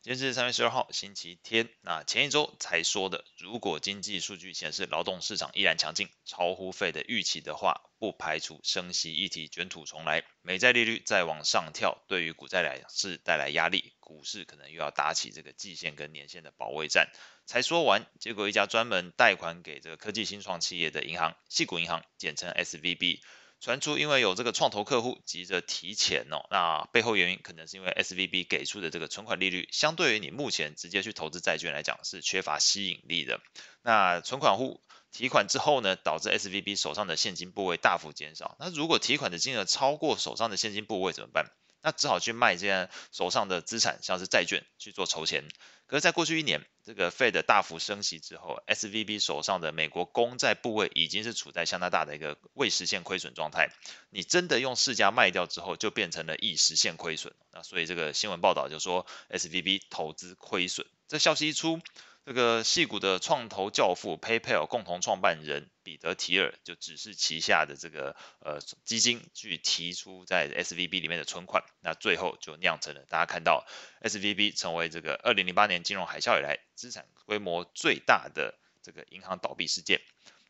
[0.00, 1.68] 今天是三月十二号，星期天。
[1.80, 17.10] 那前一周才说的，如果经济数据显示劳动市场依然强劲，超乎 Fed 的预期的话，不排除升息议题卷土重来，美债利率再往上跳，对于股债两市带来压力，股市可能又要打起这个季线跟年线的保卫战。
[17.44, 23.18] 才说完，结果一家专门贷款给这个科技新创企业的银行——系股银行，简称 SVB。
[23.60, 33.40] 传出因为有这个创投客户急着提钱哦，那背后原因可能是因为 SVB 给出的这个存款利率，相对于你目前直接去投资债券来讲是缺乏吸引力的。
[33.82, 38.56] 那存款户提款之后呢，导致 SVB 手上的现金部位大幅减少。
[38.60, 41.50] 那如果提款的金额超过手上的现金部位怎么办？
[41.82, 45.44] 那只好去卖这些手上的资产，像是债券去做筹钱。
[45.86, 53.70] 可是，在过去一年，这个 Fed 大幅升息之后，SVB 手上的美国公债部位已经是处在相当大的一个未实现亏损状态。
[54.10, 57.32] 你真的用市价卖掉之后，就变成了已实现亏损。
[57.52, 60.86] 那所以这个新闻报道就说 SVB 投资亏损。
[61.06, 61.80] 这消息一出。
[62.28, 73.66] 这个矽谷的创投教父 PayPal 共同创办人彼得提尔就指示旗下的这个呃基金去提出在 SVB 里面的存款，那最后就酿成了大家看到
[74.02, 80.02] SVB 成为这个二零零八年金融海啸以来资产规模最大的这个银行倒闭事件。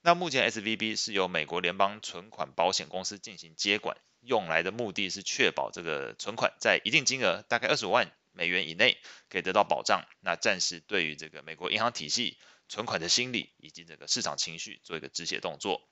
[0.02, 8.10] 那目前 SVB 是由美国联邦存款保险公司进行接管，用来的目的是确保这个存款在一定金额，大概二十五万。
[8.38, 8.96] 美元以内
[9.28, 15.82] 可以得到保障，那暂时对于这个美国银行体系存款的心理以及这个市场情绪做一个止血动作。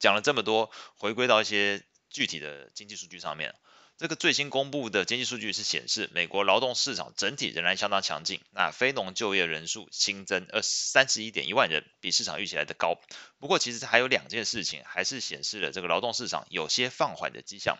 [0.00, 3.54] 讲了这么多，回归到一些具体的经济数据上面，
[3.98, 12.98] 这个最新公布的经济数据是显示，美国劳动市场整体仍然相当强劲，那非农就业人数新增二三十一点一万人，比市场预期来的高。
[13.38, 17.76] 不过其实还有两件事情，还是显示了这个劳动市场有些放缓的迹象。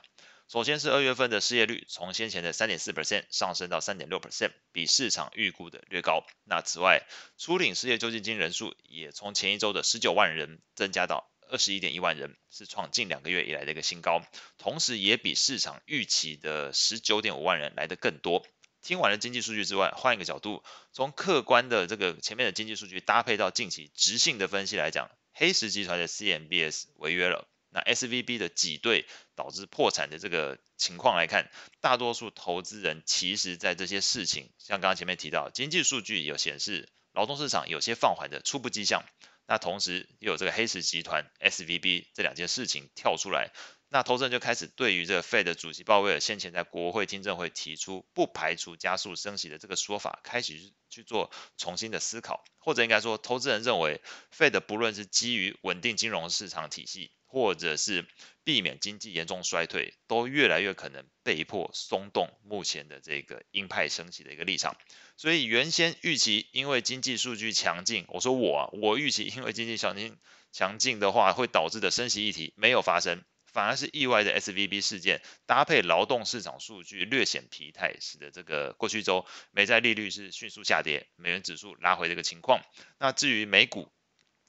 [0.50, 6.24] 首先是二月份的失业率从先前的三点四 percent 上升到三点六 percent，比市场预估的略高。
[6.44, 14.22] 那此外，初领失业救济金人数也从前一周的十九万人增加到二十一点一万人，是创近两个月以来的一个新高。
[14.56, 18.46] 同时，也比市场预期的十九点五万人来得更多。
[18.80, 27.46] 听完了经济数据之外，换一个角度，从客观的这个前面的经济数据搭配到近期直性的分析来讲，黑石集团的 CMBS 违约了。
[27.70, 39.04] 那 SVB 的挤兑导致破产的这个情况来看，大多数投资人其实在这些事情，像刚刚前面提到，经济数据有显示劳动市场有些放缓的初步迹象。
[39.50, 43.50] 那同时又有这个黑石集团 SVB 这两件事情跳出来，
[43.88, 54.02] 那投资人就开始对于这个 Fed 主席鲍威尔先前在国会听证会提出不排除加速升息的这个说法，开始去做重新的思考，或者应该说，投资人认为
[54.36, 58.06] Fed 不论是基于稳定金融市场体系，或者是
[58.42, 64.76] 避免经济严重衰退，都越来越可能被迫松动目前的这个鹰派升息的一个立场。
[65.16, 70.16] 所以原先预期因为经济数据强劲，我说我啊，我预期因为经济强劲
[70.52, 73.22] 强劲的话会导致的升息议题没有发生，
[73.52, 82.62] 反而是意外的 SVB 事件搭配劳动市场数据略显疲态，使得这个过去周美债利率是迅速下跌，美元指数拉回这个情况。
[82.98, 83.92] 那至于美股，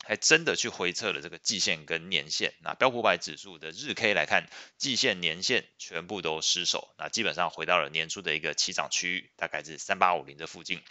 [0.06, 10.82] 还真的去回测了这个季线跟年线，那标普百指数的日 K 来看，季线、年线全部都失守，那基本上回到了年初的一个起涨区域，大概是三八五零的附近。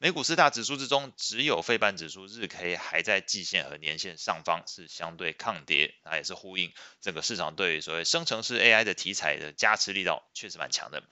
[0.00, 11.02] 美股四大指数之中，只有费半指数日 K 还在季线和年线上方，是相对抗跌，那也是呼应整个市场对于所谓生成式 AI 的题材的加持力道确实蛮强的。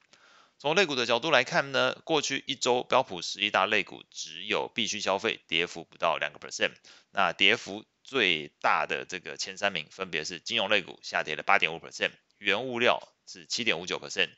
[0.58, 6.72] 从类股的角度来看呢，过去一周标普十一大类股只有必须消费跌幅不到两个 percent，
[7.10, 14.30] 那跌幅最大的这个前三名分别是金融类股下跌了八点五 percent，原物料是七点五九 percent，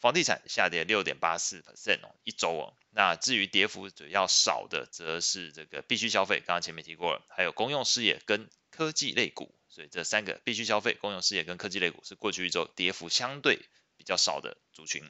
[0.00, 2.74] 房地产下跌六点八四 percent 哦，一周哦。
[2.90, 13.60] 那至于跌幅主要少的，则是这个必须消费，刚刚前面提过了，还有公用事业跟科技类股，所以这三个必须消费、公用事业跟科技类股是过去一周跌幅相对
[13.96, 15.08] 比较少的族群。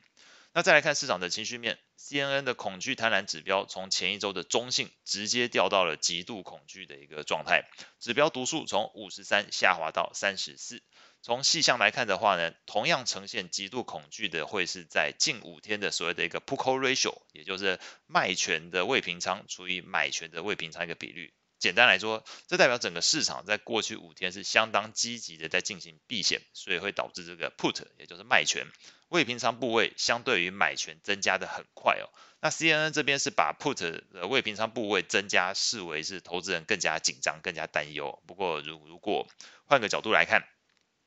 [0.53, 7.69] 那再来看市场的情绪面，CNN 的恐惧贪婪指标从前一周的中性直接掉到了极度恐惧的一个状态，
[8.01, 10.83] 指标读数从五十三下滑到三十四。
[11.23, 21.33] 从细项来看的话呢，同样呈现极度恐惧的会是在近五天的所谓的一个 Put Call Ratio，也就是卖权的未平仓除以买权的未平仓一个比率。
[21.59, 28.67] 简单来说，这代表整个市场在过去五天是相当积极的在进行避险，所以会导致这个 put 也就是卖权
[29.11, 32.09] 未平仓部位相对于买权增加的很快哦。
[32.41, 38.23] 那 CNN 这边是把 put 的未平仓部位增加视为是投资人更加紧张、更加担忧。
[38.27, 39.29] 不过如如果
[39.67, 40.49] 换个角度来看，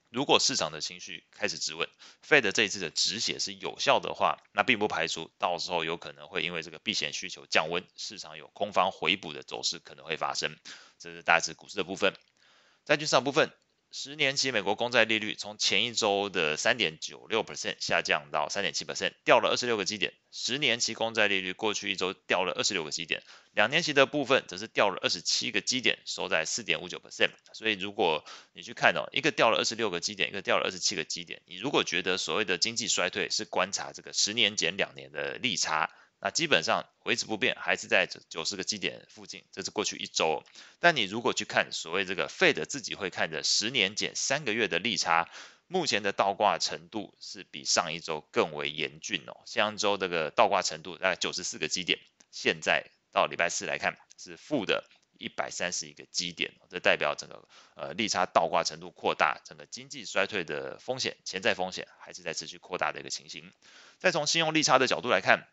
[0.10, 1.90] 如果市场的情绪开始质问
[2.28, 10.56] ，Fed 这一次的止血是有效的话，那并不排除到时候有可能会因为这个避险需求降温，市场有空方回补的走势可能会发生。
[11.00, 12.14] 这是大致股市的部分，
[12.86, 13.52] 债券市场部分。
[13.96, 20.14] 十年期美国公债利率从前一周的三点九六 percent 下降到三点七 percent，掉了二十六个基点。
[20.32, 27.30] 十年期公债利率过去一周掉了二十六个基点，两年期的部分则是掉了二十七个基点，收在四点五九 percent。
[27.54, 35.92] 所以如果你去看哦，一个掉了二十六个基点，一个掉了二十七个基点，你如果觉得所谓的经济衰退是观察这个十年减两年的利差。
[36.26, 40.42] 那基本上维持不变，还是在九十个基点附近，这是过去一周。
[40.80, 45.28] 但你如果去看所谓这个 Fed 自己会看的十年减三个月的利差，
[45.68, 49.42] 目前的倒挂程度是比上一周更为严峻哦。
[49.46, 52.00] 上周这个倒挂程度大概九十四个基点，
[52.32, 54.86] 现在到礼拜四来看是负的
[55.18, 63.52] 一百三十一个基点，这代表整个呃利差倒挂程度扩大，整个经济衰退的风险、潜在风险还是在持续扩大的一个情形。
[64.00, 65.50] 再从信用利差的角度来看。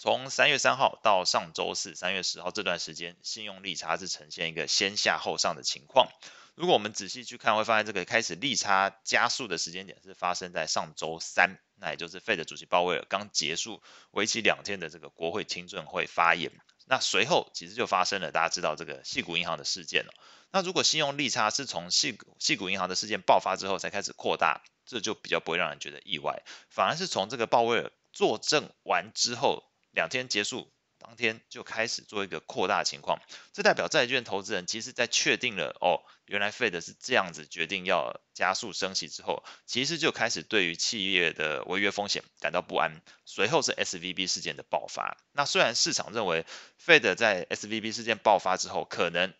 [0.00, 6.08] 从三月三号到上周四三月十号这段时间，信用利差是呈现一个先下后上的情况。
[6.54, 16.52] 如果我们仔细去看，会发现这个开始利差加速的时间点是发生在上周三，那也就是 Fed 主席鲍威尔刚结束为期两天的这个国会听证会发言。
[16.86, 20.14] 那随后其实就发生了大家知道这个矽谷银行的事件了。
[20.52, 29.64] 那如果信用利差是从矽谷矽谷银行的事件爆发之后才开始扩大，这就比较不会让人觉得意外，反而是从这个鲍威尔作证完之后。
[29.98, 33.20] 两天结束当天就开始做一个扩大情况，
[33.52, 43.02] 这代表债券投资人其实在确定了哦，原来 Fed 是这样子决定要加速升息之后，其实就开始对于企业的违约风险感到不安。
[43.24, 46.46] 随后是 SVB 事件的爆发，那虽然市场认为
[46.80, 49.34] Fed 在 SVB 事件爆发之后可能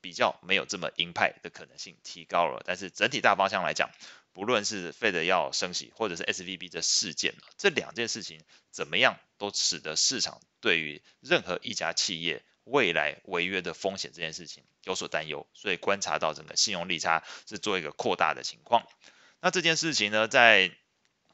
[0.00, 3.90] 比较没有这么鹰派的可能性提高了，但是整体大方向来讲。
[4.34, 8.40] 不论是 Fed 要升息，或者是 SVB 的事件，这两件事情
[8.70, 18.86] 怎么样，都使得市场对于任何一家企业未来违约的风险这件事情有所担忧，所以观察到整个信用利差是做一个扩大的情况。
[19.40, 20.70] 那这件事情呢，在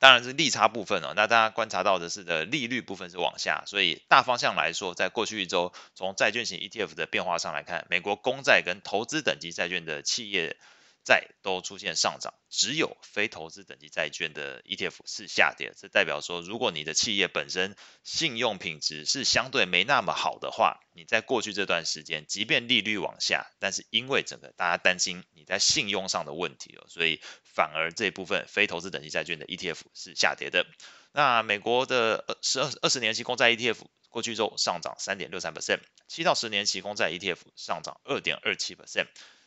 [0.04, 10.58] 当然是利差部分哦，那大家观察到的是的利率部分是往下，所以大方向来说，在过去一周，从债券型 ETF 的变化上来看，美国公债跟投资等级债券的企业。
[11.04, 15.74] 债都出现上涨，只有非投资等级债券的 ETF 是下跌。
[15.76, 30.66] 这代表说，如果你的企业本身信用品质是相对没那么好的话，你在过去这段时间，即便利率往下，但是因为整个大家担心你在信用上的问题哦，所以反而这部分非投资等级债券的 ETF 是下跌的。
[31.12, 33.76] 那美国的二十二二十年期公债 ETF
[34.08, 39.06] 过去周上涨三点六三 percent，七到十年期公债 ETF 上涨二点二七 percent。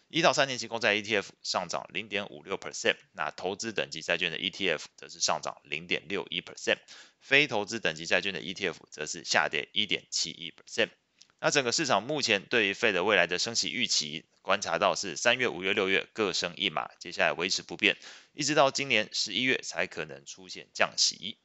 [0.09, 6.77] 一到三年期公债 ETF 上涨零点五六 percent，那投资等级债券的 ETF 则是上涨零点六一 percent，
[7.19, 10.92] 非投资等级债券的 ETF 则是下跌一点七一 percent。
[11.39, 17.98] 那整个市场目前对于 Fed 未来的升息预期，观察到是三月、五月、六月各升一码，接下来维持不变，
[18.33, 21.38] 一直到今年十一月才可能出现降息。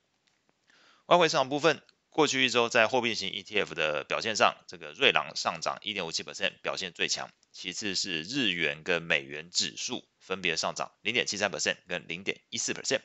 [1.06, 1.82] 外汇市场部分。
[2.12, 7.31] 过去一周在货币型 ETF 的表现上，这个瑞郎上涨一点五七 percent，表现最强。
[7.53, 13.00] 其次是日元跟美元指数分别上涨零点七三 percent 跟零点一四 percent。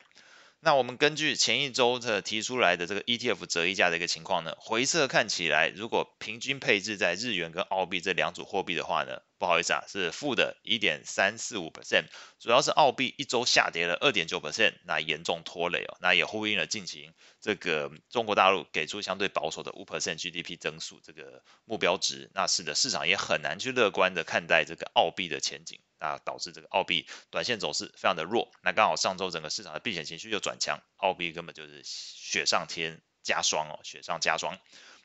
[0.60, 12.06] 那我们根据前一周的提出来的这个 ETF 折溢价的一个情况呢，回测看起来，如果平均配置在日元跟澳币这两组货币的话呢，不好意思啊，是负的一点三四五 percent，
[12.38, 25.80] 主要是澳币一周下跌了二点九 percent，那严重拖累哦，那也呼应了近期这个中国大陆给出相对保守的五 percent GDP 增速这个目标值，那使得市场也很难去乐观的看待这个澳币的前景。
[26.00, 34.56] 那导致这个澳币短线走势非常的弱，那刚好上周整个市场的避险情绪又转强，澳币根本就是雪上添加霜哦，雪上加霜。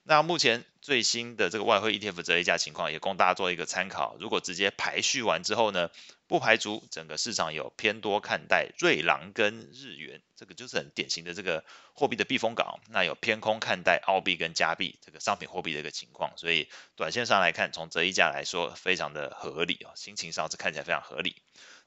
[0.03, 4.17] 那目前最新的这个外汇 ETF 折溢价情况也供大家做一个参考。
[4.19, 5.89] 如果直接排序完之后呢，
[6.33, 11.63] 不排除整个市场有偏多看待瑞郎跟日元，这个就是很典型的这个
[11.93, 12.79] 货币的避风港。
[12.89, 16.35] 那有偏空看待澳币跟加币这个商品货币的一个情况。
[16.35, 21.35] 所以短线上来看，从折溢价来说，非常的合理啊，心情上是看起来非常合理。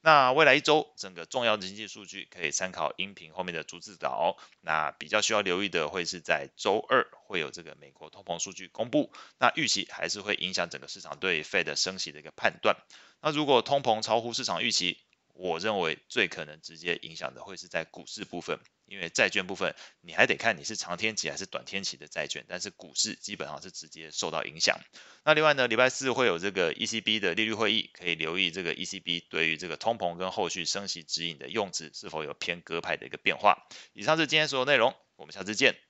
[0.00, 4.36] 那未来一周整个重要的经济数据可以参考音频后面的逐字稿。
[4.60, 9.10] 那比较需要留意的会是在周二会有这个美国通膨数据公布，
[9.40, 12.76] 那预期还是会影响整个市场对 Fed 升息的一个判断。
[13.20, 14.99] 那如果通膨超乎市场预期，
[15.32, 24.80] 我认为最可能直接影响的会是在股市部分，因为债券部分你还得看你是长天期还是短天期的债券，但是股市基本上是直接受到影响。
[25.25, 33.66] 那另外呢，礼拜四会有这个 ECB 的利率会议，可以留意这个 ECB 对于这个通膨跟后续升息指引的用词是否有偏鸽派的一个变化。
[33.92, 35.85] 以上是今天所有内容，我们下次见。